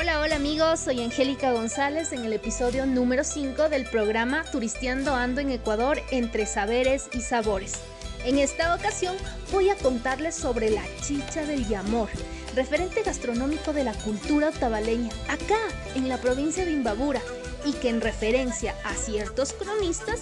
Hola, 0.00 0.20
hola 0.20 0.36
amigos, 0.36 0.78
soy 0.78 1.02
Angélica 1.02 1.50
González 1.50 2.12
en 2.12 2.24
el 2.24 2.32
episodio 2.32 2.86
número 2.86 3.24
5 3.24 3.68
del 3.68 3.84
programa 3.84 4.44
Turisteando 4.44 5.12
Ando 5.12 5.40
en 5.40 5.50
Ecuador 5.50 6.00
entre 6.12 6.46
saberes 6.46 7.08
y 7.14 7.20
sabores. 7.20 7.80
En 8.24 8.38
esta 8.38 8.76
ocasión 8.76 9.16
voy 9.50 9.70
a 9.70 9.74
contarles 9.74 10.36
sobre 10.36 10.70
la 10.70 10.84
chicha 11.02 11.44
del 11.44 11.66
yamor, 11.66 12.08
referente 12.54 13.02
gastronómico 13.02 13.72
de 13.72 13.82
la 13.82 13.92
cultura 13.92 14.50
otavaleña, 14.50 15.10
acá 15.28 15.58
en 15.96 16.08
la 16.08 16.18
provincia 16.18 16.64
de 16.64 16.70
Imbabura, 16.70 17.20
y 17.64 17.72
que 17.72 17.88
en 17.88 18.00
referencia 18.00 18.76
a 18.84 18.94
ciertos 18.94 19.52
cronistas 19.52 20.20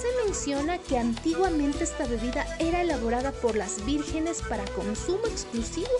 se 0.00 0.24
menciona 0.24 0.78
que 0.78 0.96
antiguamente 0.96 1.84
esta 1.84 2.06
bebida 2.06 2.46
era 2.60 2.80
elaborada 2.80 3.32
por 3.32 3.56
las 3.56 3.84
vírgenes 3.84 4.40
para 4.48 4.64
consumo 4.68 5.26
exclusivo 5.26 5.90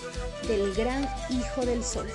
del 0.48 0.72
gran 0.72 1.06
hijo 1.28 1.66
del 1.66 1.84
sol. 1.84 2.08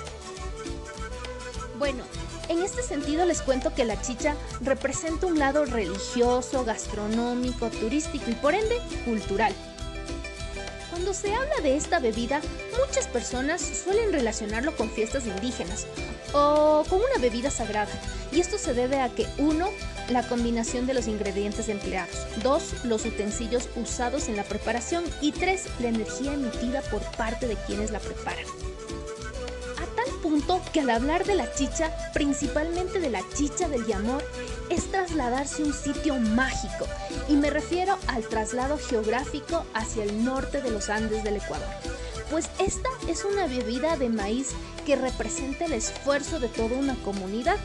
Bueno, 1.84 2.04
en 2.48 2.62
este 2.62 2.82
sentido 2.82 3.26
les 3.26 3.42
cuento 3.42 3.74
que 3.74 3.84
la 3.84 4.00
chicha 4.00 4.36
representa 4.62 5.26
un 5.26 5.38
lado 5.38 5.66
religioso, 5.66 6.64
gastronómico, 6.64 7.68
turístico 7.68 8.30
y 8.30 8.34
por 8.36 8.54
ende 8.54 8.78
cultural. 9.04 9.52
Cuando 10.88 11.12
se 11.12 11.34
habla 11.34 11.60
de 11.62 11.76
esta 11.76 11.98
bebida, 11.98 12.40
muchas 12.80 13.06
personas 13.06 13.60
suelen 13.60 14.14
relacionarlo 14.14 14.74
con 14.74 14.88
fiestas 14.88 15.26
indígenas 15.26 15.86
o 16.32 16.84
con 16.88 17.00
una 17.00 17.20
bebida 17.20 17.50
sagrada, 17.50 17.92
y 18.32 18.40
esto 18.40 18.56
se 18.56 18.72
debe 18.72 19.02
a 19.02 19.10
que 19.10 19.26
uno, 19.36 19.68
la 20.08 20.26
combinación 20.26 20.86
de 20.86 20.94
los 20.94 21.06
ingredientes 21.06 21.68
empleados, 21.68 22.16
dos, 22.42 22.82
los 22.84 23.04
utensilios 23.04 23.68
usados 23.76 24.30
en 24.30 24.36
la 24.36 24.44
preparación 24.44 25.04
y 25.20 25.32
tres, 25.32 25.66
la 25.80 25.88
energía 25.88 26.32
emitida 26.32 26.80
por 26.80 27.02
parte 27.18 27.46
de 27.46 27.56
quienes 27.56 27.90
la 27.90 27.98
preparan 27.98 28.46
que 30.72 30.80
al 30.80 30.90
hablar 30.90 31.24
de 31.24 31.36
la 31.36 31.52
chicha, 31.54 31.90
principalmente 32.12 32.98
de 32.98 33.08
la 33.08 33.22
chicha 33.34 33.68
del 33.68 33.86
Yamor, 33.86 34.24
es 34.68 34.90
trasladarse 34.90 35.62
a 35.62 35.66
un 35.66 35.72
sitio 35.72 36.18
mágico, 36.18 36.86
y 37.28 37.36
me 37.36 37.50
refiero 37.50 37.96
al 38.08 38.26
traslado 38.26 38.78
geográfico 38.78 39.64
hacia 39.74 40.02
el 40.02 40.24
norte 40.24 40.60
de 40.60 40.70
los 40.70 40.90
Andes 40.90 41.22
del 41.22 41.36
Ecuador. 41.36 41.68
Pues 42.30 42.48
esta 42.58 42.88
es 43.08 43.24
una 43.24 43.46
bebida 43.46 43.96
de 43.96 44.08
maíz 44.08 44.50
que 44.84 44.96
representa 44.96 45.66
el 45.66 45.72
esfuerzo 45.72 46.40
de 46.40 46.48
toda 46.48 46.76
una 46.76 46.96
comunidad. 47.04 47.58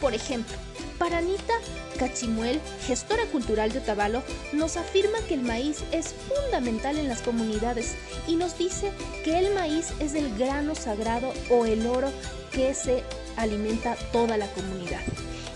Por 0.00 0.14
ejemplo, 0.14 0.56
para 1.00 1.16
Anita 1.16 1.54
Cachimuel, 1.98 2.60
gestora 2.86 3.24
cultural 3.32 3.72
de 3.72 3.78
Otavalo, 3.78 4.22
nos 4.52 4.76
afirma 4.76 5.18
que 5.26 5.32
el 5.32 5.40
maíz 5.40 5.78
es 5.92 6.14
fundamental 6.28 6.98
en 6.98 7.08
las 7.08 7.22
comunidades 7.22 7.94
y 8.26 8.36
nos 8.36 8.58
dice 8.58 8.92
que 9.24 9.38
el 9.38 9.54
maíz 9.54 9.94
es 9.98 10.14
el 10.14 10.36
grano 10.36 10.74
sagrado 10.74 11.32
o 11.48 11.64
el 11.64 11.86
oro 11.86 12.12
que 12.52 12.74
se 12.74 13.02
alimenta 13.38 13.96
toda 14.12 14.36
la 14.36 14.46
comunidad. 14.52 15.00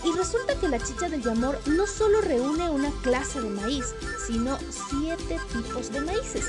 Y 0.03 0.11
resulta 0.17 0.55
que 0.59 0.67
la 0.67 0.79
chicha 0.79 1.09
del 1.09 1.21
yamor 1.21 1.59
no 1.67 1.85
solo 1.85 2.21
reúne 2.21 2.67
una 2.71 2.91
clase 3.03 3.39
de 3.39 3.49
maíz, 3.49 3.93
sino 4.25 4.57
siete 4.89 5.39
tipos 5.53 5.91
de 5.91 6.01
maíces. 6.01 6.45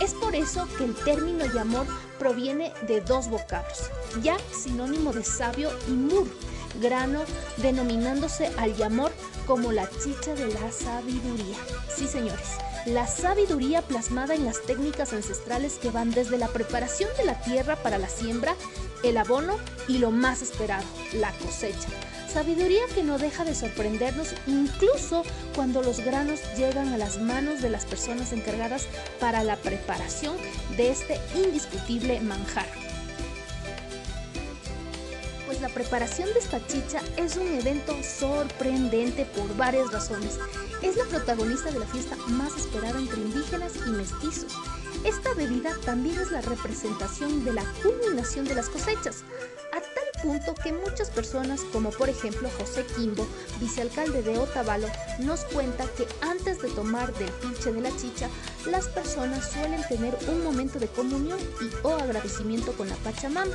Es 0.00 0.12
por 0.14 0.34
eso 0.34 0.68
que 0.76 0.84
el 0.84 0.94
término 0.96 1.46
yamor 1.46 1.86
proviene 2.18 2.74
de 2.86 3.00
dos 3.00 3.28
vocablos, 3.28 3.90
ya 4.22 4.36
sinónimo 4.52 5.14
de 5.14 5.24
sabio 5.24 5.70
y 5.88 5.92
mur, 5.92 6.26
grano, 6.80 7.20
denominándose 7.58 8.50
al 8.58 8.74
yamor 8.76 9.12
como 9.46 9.72
la 9.72 9.88
chicha 9.90 10.34
de 10.34 10.52
la 10.52 10.72
sabiduría. 10.72 11.56
Sí, 11.94 12.06
señores, 12.06 12.48
la 12.86 13.06
sabiduría 13.06 13.82
plasmada 13.82 14.34
en 14.34 14.44
las 14.44 14.62
técnicas 14.62 15.12
ancestrales 15.12 15.74
que 15.74 15.90
van 15.90 16.10
desde 16.10 16.38
la 16.38 16.48
preparación 16.48 17.10
de 17.16 17.24
la 17.24 17.40
tierra 17.40 17.76
para 17.76 17.98
la 17.98 18.08
siembra, 18.08 18.54
el 19.04 19.16
abono 19.16 19.56
y 19.88 19.98
lo 19.98 20.10
más 20.10 20.42
esperado, 20.42 20.84
la 21.12 21.30
cosecha. 21.38 21.88
Sabiduría 22.32 22.82
que 22.94 23.02
no 23.02 23.18
deja 23.18 23.44
de 23.44 23.54
sorprendernos 23.54 24.34
incluso 24.46 25.22
cuando 25.54 25.82
los 25.82 26.00
granos 26.00 26.40
llegan 26.56 26.88
a 26.92 26.96
las 26.96 27.18
manos 27.18 27.60
de 27.60 27.68
las 27.68 27.84
personas 27.84 28.32
encargadas 28.32 28.86
para 29.20 29.44
la 29.44 29.56
preparación 29.56 30.36
de 30.76 30.90
este 30.90 31.20
indiscutible 31.36 32.20
manjar 32.20 32.91
la 35.62 35.68
preparación 35.68 36.28
de 36.34 36.40
esta 36.40 36.66
chicha 36.66 37.00
es 37.16 37.36
un 37.36 37.46
evento 37.46 37.96
sorprendente 38.02 39.24
por 39.24 39.56
varias 39.56 39.92
razones. 39.92 40.36
Es 40.82 40.96
la 40.96 41.04
protagonista 41.04 41.70
de 41.70 41.78
la 41.78 41.86
fiesta 41.86 42.16
más 42.26 42.56
esperada 42.56 42.98
entre 42.98 43.18
indígenas 43.18 43.74
y 43.86 43.90
mestizos. 43.90 44.52
Esta 45.04 45.32
bebida 45.34 45.70
también 45.84 46.18
es 46.18 46.32
la 46.32 46.40
representación 46.40 47.44
de 47.44 47.52
la 47.52 47.64
culminación 47.80 48.44
de 48.44 48.56
las 48.56 48.68
cosechas, 48.68 49.22
a 49.72 49.80
tal 49.80 50.22
punto 50.22 50.54
que 50.54 50.72
muchas 50.72 51.10
personas, 51.10 51.60
como 51.72 51.90
por 51.90 52.08
ejemplo 52.08 52.50
José 52.58 52.84
Quimbo, 52.96 53.26
vicealcalde 53.60 54.22
de 54.22 54.38
Otavalo, 54.38 54.88
nos 55.20 55.44
cuenta 55.44 55.84
que 55.96 56.08
antes 56.22 56.60
de 56.60 56.70
tomar 56.70 57.12
del 57.14 57.30
pinche 57.30 57.72
de 57.72 57.80
la 57.80 57.96
chicha, 57.96 58.28
las 58.66 58.88
personas 58.88 59.52
suelen 59.52 59.82
tener 59.88 60.16
un 60.28 60.42
momento 60.42 60.80
de 60.80 60.88
comunión 60.88 61.38
y 61.60 61.86
o 61.86 61.94
agradecimiento 61.94 62.72
con 62.72 62.88
la 62.88 62.96
Pachamama. 62.96 63.54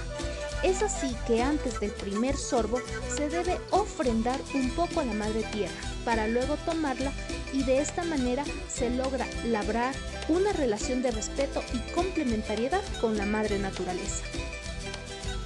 Es 0.63 0.81
así 0.81 1.15
que 1.27 1.41
antes 1.41 1.79
del 1.79 1.91
primer 1.91 2.35
sorbo 2.35 2.79
se 3.15 3.29
debe 3.29 3.59
ofrendar 3.71 4.39
un 4.53 4.69
poco 4.71 4.99
a 4.99 5.05
la 5.05 5.13
madre 5.13 5.43
tierra 5.53 5.75
para 6.03 6.27
luego 6.27 6.55
tomarla 6.65 7.11
y 7.53 7.63
de 7.63 7.79
esta 7.79 8.03
manera 8.03 8.43
se 8.67 8.89
logra 8.89 9.27
labrar 9.45 9.93
una 10.29 10.53
relación 10.53 11.01
de 11.01 11.11
respeto 11.11 11.63
y 11.73 11.91
complementariedad 11.91 12.81
con 12.99 13.17
la 13.17 13.25
madre 13.25 13.59
naturaleza. 13.59 14.23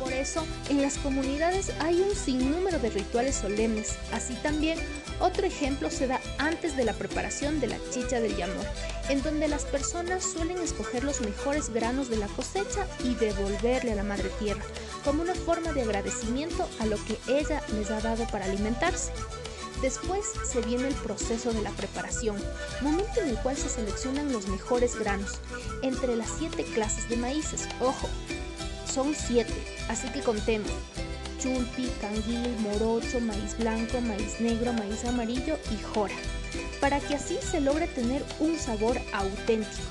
Por 0.02 0.14
eso, 0.14 0.44
en 0.70 0.82
las 0.82 0.98
comunidades 0.98 1.72
hay 1.80 2.02
un 2.02 2.16
sinnúmero 2.16 2.80
de 2.80 2.90
rituales 2.90 3.36
solemnes. 3.36 3.98
Así 4.12 4.34
también, 4.34 4.80
otro 5.20 5.46
ejemplo 5.46 5.92
se 5.92 6.08
da 6.08 6.20
antes 6.40 6.76
de 6.76 6.86
la 6.86 6.94
preparación 6.94 7.60
de 7.60 7.68
la 7.68 7.78
chicha 7.92 8.20
del 8.20 8.36
yamor, 8.36 8.66
en 9.10 9.22
donde 9.22 9.48
las 9.48 9.66
personas 9.66 10.24
suelen 10.24 10.58
escoger 10.58 11.04
los 11.04 11.22
mejores 11.22 11.70
granos 11.70 12.10
de 12.10 12.18
la 12.18 12.26
cosecha 12.30 12.88
y 13.04 13.14
devolverle 13.14 13.92
a 13.92 13.96
la 13.96 14.04
madre 14.04 14.32
tierra, 14.40 14.64
como 15.04 15.22
una 15.22 15.36
forma 15.36 15.72
de 15.74 15.82
agradecimiento 15.82 16.68
a 16.80 16.86
lo 16.86 16.98
que 17.06 17.18
ella 17.28 17.62
les 17.74 17.90
ha 17.92 18.02
dado 18.02 18.26
para 18.28 18.46
alimentarse. 18.46 19.12
Después 19.82 20.26
se 20.46 20.62
viene 20.62 20.88
el 20.88 20.94
proceso 20.94 21.52
de 21.54 21.62
la 21.64 21.72
preparación, 21.72 22.38
momento 22.82 23.20
en 23.20 23.30
el 23.30 23.38
cual 23.38 23.58
se 23.58 23.68
seleccionan 23.68 24.32
los 24.32 24.48
mejores 24.48 24.96
granos, 24.96 25.40
entre 25.82 26.16
las 26.16 26.30
siete 26.38 26.64
clases 26.64 27.10
de 27.10 27.18
maíces. 27.18 27.68
Ojo, 27.80 28.08
son 28.92 29.16
siete, 29.16 29.54
así 29.90 30.08
que 30.10 30.22
contemos. 30.22 30.72
Chulpi, 31.40 31.90
canguil, 32.00 32.56
morocho, 32.60 33.20
maíz 33.22 33.58
blanco, 33.58 34.00
maíz 34.02 34.40
negro, 34.40 34.74
maíz 34.74 35.04
amarillo 35.06 35.58
y 35.72 35.82
jora, 35.82 36.14
para 36.80 37.00
que 37.00 37.16
así 37.16 37.40
se 37.42 37.60
logre 37.60 37.88
tener 37.88 38.24
un 38.40 38.60
sabor 38.60 39.02
auténtico. 39.14 39.82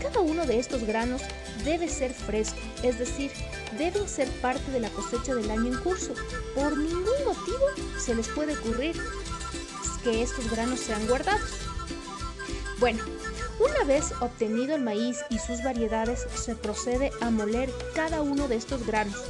Cada 0.00 0.20
uno 0.20 0.44
de 0.44 0.58
estos 0.58 0.82
granos 0.82 1.22
debe 1.64 1.88
ser 1.88 2.12
fresco, 2.12 2.58
es 2.82 2.98
decir, 2.98 3.30
deben 3.78 4.08
ser 4.08 4.28
parte 4.40 4.70
de 4.70 4.80
la 4.80 4.90
cosecha 4.90 5.34
del 5.34 5.50
año 5.50 5.72
en 5.72 5.80
curso. 5.80 6.14
Por 6.54 6.76
ningún 6.76 7.24
motivo 7.24 7.66
se 7.98 8.14
les 8.14 8.28
puede 8.28 8.56
ocurrir 8.56 9.00
que 10.02 10.22
estos 10.22 10.50
granos 10.50 10.80
sean 10.80 11.06
guardados. 11.06 11.50
Bueno, 12.78 13.02
una 13.60 13.84
vez 13.84 14.12
obtenido 14.20 14.74
el 14.74 14.82
maíz 14.82 15.18
y 15.28 15.38
sus 15.38 15.62
variedades, 15.62 16.26
se 16.34 16.54
procede 16.54 17.12
a 17.20 17.30
moler 17.30 17.70
cada 17.94 18.22
uno 18.22 18.48
de 18.48 18.56
estos 18.56 18.86
granos. 18.86 19.22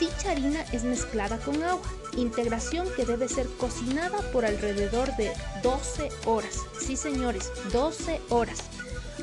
Dicha 0.00 0.30
harina 0.30 0.64
es 0.72 0.84
mezclada 0.84 1.38
con 1.38 1.62
agua, 1.62 1.86
integración 2.16 2.88
que 2.96 3.04
debe 3.04 3.28
ser 3.28 3.46
cocinada 3.58 4.18
por 4.32 4.46
alrededor 4.46 5.14
de 5.16 5.32
12 5.62 6.08
horas. 6.24 6.60
Sí, 6.80 6.96
señores, 6.96 7.52
12 7.72 8.20
horas. 8.30 8.60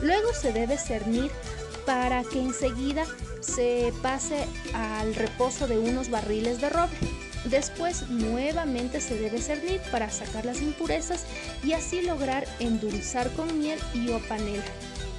Luego 0.02 0.32
se 0.34 0.54
debe 0.54 0.78
cernir 0.78 1.32
para 1.86 2.24
que 2.24 2.40
enseguida 2.40 3.06
se 3.40 3.94
pase 4.02 4.46
al 4.74 5.16
reposo 5.16 5.68
de 5.68 5.78
unos 5.78 6.10
barriles 6.10 6.62
de 6.62 6.70
roble. 6.70 6.98
Después 7.46 8.08
nuevamente 8.10 9.02
se 9.02 9.18
debe 9.18 9.42
cernir 9.42 9.82
para 9.92 10.10
sacar 10.12 10.46
las 10.46 10.62
impurezas 10.62 11.26
y 11.64 11.74
así 11.74 12.02
lograr 12.02 12.48
endulzar 12.60 13.32
con 13.32 13.60
miel 13.60 13.80
y 13.94 14.10
o 14.12 14.20
panela 14.20 14.64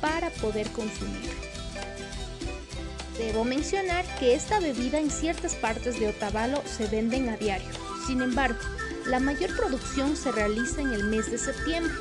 para 0.01 0.31
poder 0.31 0.69
consumirlo. 0.69 1.33
Debo 3.19 3.45
mencionar 3.45 4.05
que 4.19 4.35
esta 4.35 4.61
bebida 4.61 4.99
en 4.99 5.11
ciertas 5.11 5.55
partes 5.55 5.99
de 5.99 6.09
Otavalo 6.09 6.63
se 6.65 6.87
venden 6.87 7.29
a 7.29 7.37
diario. 7.37 7.69
Sin 8.07 8.23
embargo, 8.23 8.59
la 9.07 9.21
mayor 9.21 9.55
producción 9.57 10.17
se 10.17 10.33
realiza 10.33 10.81
en 10.81 10.93
el 10.93 11.05
mes 11.05 11.31
de 11.31 11.39
septiembre 11.39 11.93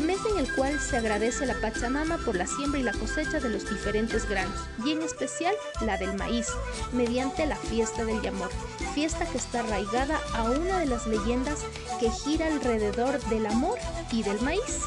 mes 0.00 0.18
en 0.30 0.38
el 0.38 0.54
cual 0.54 0.80
se 0.80 0.96
agradece 0.96 1.46
la 1.46 1.54
Pachamama 1.60 2.18
por 2.18 2.36
la 2.36 2.46
siembra 2.46 2.80
y 2.80 2.82
la 2.82 2.92
cosecha 2.92 3.40
de 3.40 3.48
los 3.48 3.68
diferentes 3.68 4.28
granos, 4.28 4.58
y 4.84 4.92
en 4.92 5.02
especial 5.02 5.54
la 5.80 5.96
del 5.96 6.14
maíz, 6.14 6.46
mediante 6.92 7.46
la 7.46 7.56
fiesta 7.56 8.04
del 8.04 8.22
Yamor, 8.22 8.50
fiesta 8.94 9.26
que 9.26 9.38
está 9.38 9.60
arraigada 9.60 10.20
a 10.34 10.44
una 10.44 10.78
de 10.78 10.86
las 10.86 11.06
leyendas 11.06 11.64
que 12.00 12.10
gira 12.10 12.46
alrededor 12.46 13.18
del 13.28 13.46
amor 13.46 13.78
y 14.12 14.22
del 14.22 14.40
maíz. 14.40 14.82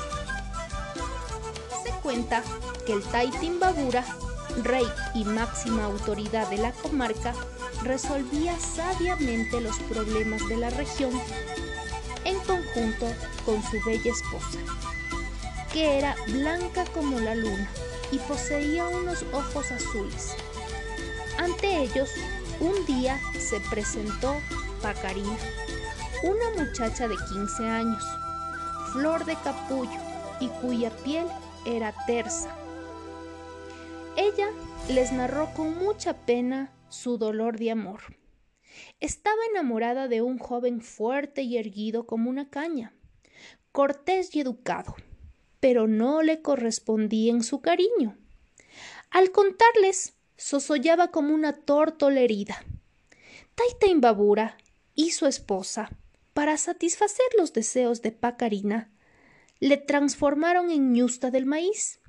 Se 1.83 1.91
cuenta 2.01 2.43
que 2.85 2.93
el 2.93 3.03
Taitin 3.03 3.59
Babura, 3.59 4.05
rey 4.63 4.87
y 5.13 5.23
máxima 5.23 5.85
autoridad 5.85 6.49
de 6.49 6.57
la 6.57 6.71
comarca, 6.71 7.33
resolvía 7.83 8.57
sabiamente 8.59 9.59
los 9.61 9.77
problemas 9.79 10.47
de 10.47 10.57
la 10.57 10.69
región 10.69 11.11
en 12.25 12.37
conjunto 12.39 13.07
con 13.45 13.61
su 13.63 13.77
bella 13.85 14.11
esposa, 14.11 14.59
que 15.73 15.97
era 15.97 16.15
blanca 16.27 16.85
como 16.93 17.19
la 17.19 17.35
luna 17.35 17.69
y 18.11 18.19
poseía 18.19 18.87
unos 18.87 19.23
ojos 19.31 19.71
azules. 19.71 20.35
Ante 21.37 21.77
ellos, 21.77 22.09
un 22.59 22.85
día 22.85 23.19
se 23.39 23.59
presentó 23.69 24.35
Pacarina, 24.81 25.37
una 26.23 26.63
muchacha 26.63 27.07
de 27.07 27.15
15 27.15 27.65
años, 27.65 28.03
flor 28.91 29.25
de 29.25 29.35
capullo 29.35 29.99
y 30.39 30.47
cuya 30.47 30.89
piel 31.03 31.25
era 31.65 31.93
tersa. 32.05 32.55
Ella 34.17 34.49
les 34.89 35.11
narró 35.11 35.53
con 35.53 35.77
mucha 35.77 36.13
pena 36.25 36.71
su 36.89 37.17
dolor 37.17 37.57
de 37.57 37.71
amor. 37.71 38.01
Estaba 38.99 39.37
enamorada 39.51 40.07
de 40.07 40.21
un 40.21 40.37
joven 40.37 40.81
fuerte 40.81 41.43
y 41.43 41.57
erguido 41.57 42.05
como 42.05 42.29
una 42.29 42.49
caña, 42.49 42.93
cortés 43.71 44.35
y 44.35 44.41
educado, 44.41 44.95
pero 45.61 45.87
no 45.87 46.21
le 46.23 46.41
correspondía 46.41 47.31
en 47.31 47.43
su 47.43 47.61
cariño. 47.61 48.17
Al 49.09 49.31
contarles, 49.31 50.15
sosollaba 50.35 51.11
como 51.11 51.33
una 51.33 51.53
tórtola 51.53 52.19
herida. 52.19 52.65
Taita 53.55 53.87
Imbabura 53.87 54.57
y 54.95 55.11
su 55.11 55.27
esposa, 55.27 55.91
para 56.33 56.57
satisfacer 56.57 57.25
los 57.37 57.53
deseos 57.53 58.01
de 58.01 58.11
Pacarina, 58.11 58.91
le 59.59 59.77
transformaron 59.77 60.71
en 60.71 60.91
ñusta 60.93 61.29
del 61.29 61.45
maíz 61.45 61.99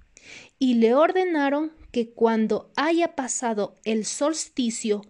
y 0.59 0.75
le 0.75 0.95
ordenaron 0.95 1.73
que 1.91 2.11
cuando 2.11 2.73
haya 2.77 3.15
pasado 3.15 3.75
el 3.85 4.07
solsticio 4.07 5.03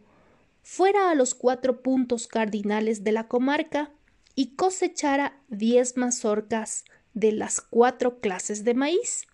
fuera 0.62 1.10
a 1.10 1.14
los 1.14 1.34
cuatro 1.34 1.82
puntos 1.82 2.26
cardinales 2.26 3.04
de 3.04 3.12
la 3.12 3.28
comarca 3.28 3.92
y 4.34 4.56
cosechara 4.56 5.40
diez 5.48 5.96
mazorcas 5.96 6.84
de 7.14 7.32
las 7.32 7.60
cuatro 7.60 8.20
clases 8.20 8.64
de 8.64 8.74
maíz. 8.74 9.26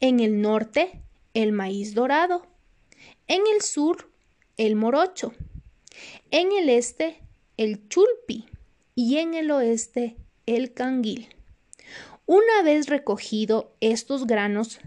En 0.00 0.20
el 0.20 0.40
norte, 0.40 1.00
el 1.34 1.52
maíz 1.52 1.94
dorado. 1.94 2.46
En 3.26 3.42
el 3.54 3.62
sur, 3.62 4.10
el 4.56 4.76
morocho. 4.76 5.32
En 6.30 6.52
el 6.52 6.68
este, 6.68 7.20
el 7.56 7.88
chulpi. 7.88 8.46
Y 8.94 9.18
en 9.18 9.34
el 9.34 9.50
oeste, 9.50 10.16
el 10.46 10.72
canguil. 10.72 11.28
Una 12.26 12.62
vez 12.62 12.86
recogido 12.86 13.74
estos 13.80 14.26
granos, 14.26 14.78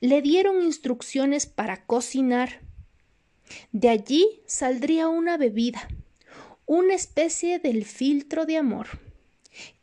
le 0.00 0.22
dieron 0.22 0.62
instrucciones 0.62 1.46
para 1.46 1.84
cocinar. 1.84 2.60
De 3.72 3.88
allí 3.88 4.40
saldría 4.46 5.08
una 5.08 5.36
bebida, 5.36 5.88
una 6.66 6.94
especie 6.94 7.58
del 7.58 7.84
filtro 7.84 8.46
de 8.46 8.56
amor, 8.56 8.86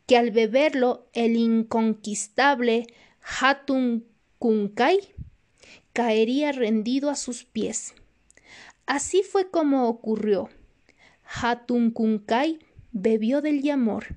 que 0.08 0.16
al 0.16 0.30
beberlo 0.30 1.06
el 1.12 1.36
inconquistable 1.36 2.86
Hatun 3.20 4.06
Kunkai 4.38 5.00
caería 5.92 6.50
rendido 6.50 7.10
a 7.10 7.14
sus 7.14 7.44
pies. 7.44 7.94
Así 8.86 9.22
fue 9.22 9.50
como 9.50 9.86
ocurrió. 9.86 10.48
Hatun 11.24 11.90
Kunkai 11.90 12.58
bebió 12.90 13.42
del 13.42 13.60
yamor, 13.60 14.16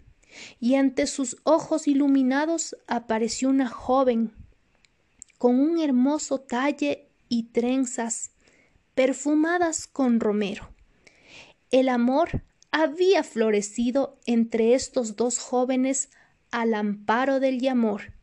y 0.61 0.75
ante 0.75 1.07
sus 1.07 1.35
ojos 1.43 1.89
iluminados 1.89 2.77
apareció 2.87 3.49
una 3.49 3.67
joven 3.67 4.31
con 5.37 5.59
un 5.59 5.77
hermoso 5.77 6.39
talle 6.39 7.09
y 7.27 7.51
trenzas 7.51 8.31
perfumadas 8.95 9.87
con 9.87 10.21
romero. 10.21 10.73
El 11.69 11.89
amor 11.89 12.43
había 12.71 13.23
florecido 13.23 14.17
entre 14.25 14.73
estos 14.73 15.15
dos 15.15 15.39
jóvenes 15.39 16.09
al 16.51 16.73
amparo 16.73 17.39
del 17.39 17.59
yamor, 17.59 18.13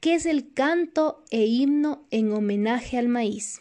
que 0.00 0.14
es 0.14 0.26
el 0.26 0.52
canto 0.52 1.24
e 1.30 1.46
himno 1.46 2.06
en 2.10 2.32
homenaje 2.32 2.98
al 2.98 3.08
maíz. 3.08 3.60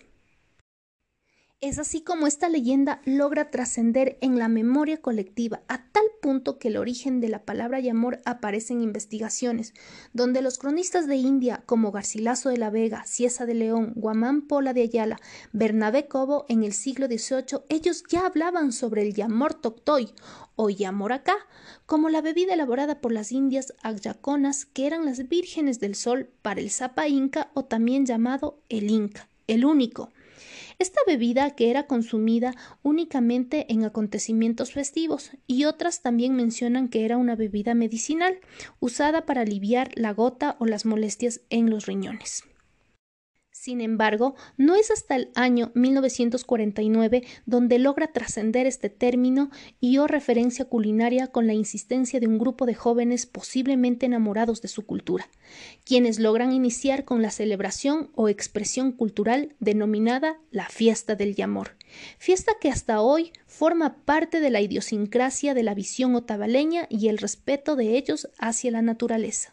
Es 1.62 1.78
así 1.78 2.00
como 2.00 2.26
esta 2.26 2.48
leyenda 2.48 3.02
logra 3.04 3.52
trascender 3.52 4.18
en 4.22 4.40
la 4.40 4.48
memoria 4.48 5.02
colectiva 5.02 5.62
a 5.68 5.84
tal 5.92 6.06
punto 6.22 6.58
que 6.58 6.70
el 6.70 6.78
origen 6.78 7.20
de 7.20 7.28
la 7.28 7.44
palabra 7.44 7.82
y 7.82 7.90
amor 7.90 8.22
aparece 8.24 8.72
en 8.72 8.82
investigaciones, 8.82 9.74
donde 10.14 10.42
los 10.42 10.58
cronistas 10.58 11.06
de 11.06 11.18
India 11.18 11.62
como 11.66 11.92
Garcilaso 11.92 12.48
de 12.48 12.56
la 12.56 12.70
Vega, 12.70 13.04
Ciesa 13.06 13.46
de 13.46 13.56
León, 13.56 13.92
Guamán 13.98 14.44
Pola 14.48 14.72
de 14.72 14.84
Ayala, 14.84 15.20
Bernabé 15.52 16.08
Cobo 16.08 16.46
en 16.48 16.64
el 16.64 16.72
siglo 16.72 17.08
XVIII, 17.08 17.60
ellos 17.68 18.06
ya 18.10 18.26
hablaban 18.26 18.72
sobre 18.72 19.02
el 19.02 19.14
yamor 19.14 19.54
toctoy 19.54 20.14
o 20.56 20.70
yamor 20.70 21.12
acá, 21.12 21.36
como 21.86 22.08
la 22.08 22.22
bebida 22.22 22.54
elaborada 22.54 23.02
por 23.02 23.12
las 23.12 23.34
indias 23.34 23.74
agyaconas 23.84 24.66
que 24.66 24.88
eran 24.88 25.04
las 25.04 25.28
vírgenes 25.28 25.82
del 25.82 25.96
sol 25.96 26.30
para 26.42 26.62
el 26.62 26.72
Zapa 26.72 27.10
Inca 27.10 27.52
o 27.54 27.66
también 27.66 28.06
llamado 28.06 28.62
el 28.70 28.90
Inca, 28.90 29.28
el 29.48 29.66
único 29.66 30.10
esta 30.80 31.02
bebida 31.06 31.52
que 31.52 31.70
era 31.70 31.86
consumida 31.88 32.56
únicamente 32.82 33.72
en 33.72 33.84
acontecimientos 33.84 34.72
festivos 34.72 35.32
y 35.46 35.66
otras 35.66 36.02
también 36.02 36.36
mencionan 36.36 36.88
que 36.88 37.06
era 37.06 37.18
una 37.18 37.36
bebida 37.36 37.76
medicinal 37.76 38.40
usada 38.80 39.26
para 39.26 39.42
aliviar 39.42 39.92
la 39.96 40.14
gota 40.14 40.56
o 40.60 40.66
las 40.66 40.86
molestias 40.86 41.42
en 41.50 41.70
los 41.70 41.86
riñones. 41.86 42.49
Sin 43.62 43.82
embargo, 43.82 44.36
no 44.56 44.78
es 44.78 44.90
hasta 44.90 45.18
el 45.18 45.32
año 45.36 45.74
1949 45.76 47.24
donde 47.46 47.78
logra 47.78 48.08
trascender 48.08 48.66
este 48.66 48.90
término 48.90 49.52
y 49.82 49.98
o 49.98 50.08
referencia 50.08 50.64
culinaria 50.64 51.28
con 51.28 51.46
la 51.46 51.52
insistencia 51.52 52.22
de 52.22 52.28
un 52.28 52.38
grupo 52.38 52.66
de 52.66 52.74
jóvenes 52.74 53.26
posiblemente 53.26 54.06
enamorados 54.06 54.62
de 54.62 54.70
su 54.70 54.86
cultura, 54.86 55.28
quienes 55.84 56.20
logran 56.20 56.54
iniciar 56.54 57.04
con 57.04 57.22
la 57.22 57.32
celebración 57.32 58.12
o 58.16 58.30
expresión 58.30 58.94
cultural 58.94 59.54
denominada 59.60 60.40
la 60.52 60.70
fiesta 60.70 61.16
del 61.16 61.36
yamor, 61.36 61.76
fiesta 62.18 62.54
que 62.62 62.70
hasta 62.70 63.02
hoy 63.02 63.34
forma 63.46 64.06
parte 64.06 64.40
de 64.40 64.52
la 64.52 64.62
idiosincrasia 64.62 65.54
de 65.54 65.64
la 65.64 65.74
visión 65.74 66.16
otavaleña 66.16 66.88
y 66.90 67.10
el 67.10 67.18
respeto 67.18 67.76
de 67.76 67.98
ellos 67.98 68.30
hacia 68.40 68.72
la 68.72 68.82
naturaleza. 68.82 69.52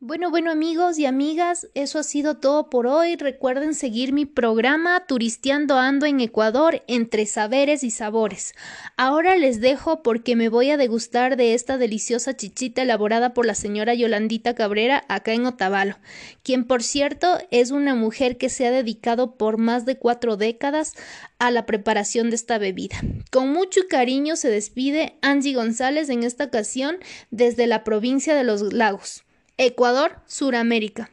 Bueno, 0.00 0.30
bueno 0.30 0.52
amigos 0.52 0.96
y 1.00 1.06
amigas, 1.06 1.66
eso 1.74 1.98
ha 1.98 2.04
sido 2.04 2.36
todo 2.36 2.70
por 2.70 2.86
hoy. 2.86 3.16
Recuerden 3.16 3.74
seguir 3.74 4.12
mi 4.12 4.26
programa 4.26 5.04
Turisteando 5.08 5.76
Ando 5.76 6.06
en 6.06 6.20
Ecuador 6.20 6.84
entre 6.86 7.26
saberes 7.26 7.82
y 7.82 7.90
sabores. 7.90 8.54
Ahora 8.96 9.34
les 9.34 9.60
dejo 9.60 10.04
porque 10.04 10.36
me 10.36 10.50
voy 10.50 10.70
a 10.70 10.76
degustar 10.76 11.36
de 11.36 11.52
esta 11.52 11.78
deliciosa 11.78 12.36
chichita 12.36 12.82
elaborada 12.82 13.34
por 13.34 13.44
la 13.44 13.56
señora 13.56 13.92
Yolandita 13.92 14.54
Cabrera 14.54 15.04
acá 15.08 15.32
en 15.32 15.46
Otavalo, 15.46 15.98
quien 16.44 16.64
por 16.64 16.84
cierto 16.84 17.36
es 17.50 17.72
una 17.72 17.96
mujer 17.96 18.38
que 18.38 18.50
se 18.50 18.68
ha 18.68 18.70
dedicado 18.70 19.34
por 19.34 19.58
más 19.58 19.84
de 19.84 19.98
cuatro 19.98 20.36
décadas 20.36 20.94
a 21.40 21.50
la 21.50 21.66
preparación 21.66 22.30
de 22.30 22.36
esta 22.36 22.58
bebida. 22.58 23.00
Con 23.32 23.48
mucho 23.48 23.80
cariño 23.90 24.36
se 24.36 24.48
despide 24.48 25.18
Angie 25.22 25.54
González 25.54 26.08
en 26.08 26.22
esta 26.22 26.44
ocasión 26.44 26.98
desde 27.32 27.66
la 27.66 27.82
provincia 27.82 28.36
de 28.36 28.44
Los 28.44 28.72
Lagos. 28.72 29.24
Ecuador, 29.60 30.20
Suramérica. 30.26 31.10